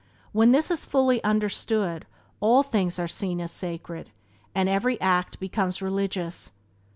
When 0.31 0.51
this 0.51 0.71
is 0.71 0.83
fully 0.83 1.23
understood 1.23 2.07
all 2.39 2.63
things 2.63 2.97
are 2.97 3.07
seen 3.07 3.39
as 3.39 3.51
sacred, 3.51 4.09
and 4.55 4.67
every 4.67 4.99
act 4.99 5.39
becomes 5.39 5.79
religious. 5.79 6.51